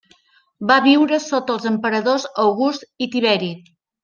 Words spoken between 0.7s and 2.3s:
Va viure sota els emperadors